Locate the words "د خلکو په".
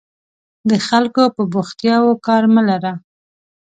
0.69-1.43